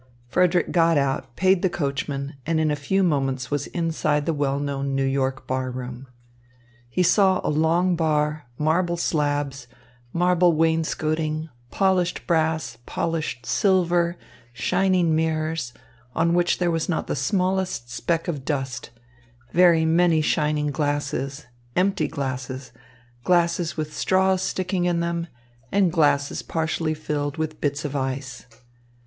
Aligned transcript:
Frederick 0.27 0.71
got 0.71 0.97
out, 0.97 1.35
paid 1.35 1.61
the 1.61 1.69
coachman, 1.69 2.33
and 2.43 2.59
in 2.59 2.71
a 2.71 2.75
few 2.75 3.03
moments 3.03 3.51
was 3.51 3.67
inside 3.67 4.25
the 4.25 4.33
well 4.33 4.59
known 4.59 4.95
New 4.95 5.05
York 5.05 5.45
bar 5.45 5.69
room. 5.69 6.07
He 6.89 7.03
saw 7.03 7.39
a 7.43 7.51
long 7.51 7.95
bar, 7.95 8.47
marble 8.57 8.97
slabs, 8.97 9.67
marble 10.11 10.53
wainscoting, 10.53 11.49
polished 11.69 12.25
brass, 12.25 12.79
polished 12.87 13.45
silver, 13.45 14.17
shining 14.53 15.15
mirrors, 15.15 15.71
on 16.15 16.33
which 16.33 16.57
there 16.57 16.71
was 16.71 16.89
not 16.89 17.05
the 17.05 17.15
smallest 17.15 17.91
speck 17.91 18.27
of 18.27 18.43
dust, 18.43 18.89
very 19.53 19.85
many 19.85 20.19
shining 20.19 20.71
glasses, 20.71 21.45
empty 21.75 22.07
glasses, 22.07 22.71
glasses 23.23 23.77
with 23.77 23.95
straws 23.95 24.41
sticking 24.41 24.85
in 24.85 24.99
them, 24.99 25.27
and 25.71 25.91
glasses 25.91 26.41
partially 26.41 26.95
filled 26.95 27.37
with 27.37 27.61
bits 27.61 27.85
of 27.85 27.95
ice. 27.95 28.47